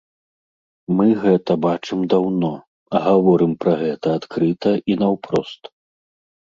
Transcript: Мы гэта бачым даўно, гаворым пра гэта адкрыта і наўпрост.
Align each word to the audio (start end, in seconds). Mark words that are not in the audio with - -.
Мы 0.99 1.07
гэта 1.25 1.57
бачым 1.65 1.99
даўно, 2.15 2.51
гаворым 3.05 3.55
пра 3.65 3.73
гэта 3.85 4.07
адкрыта 4.23 4.77
і 4.93 4.99
наўпрост. 5.07 5.61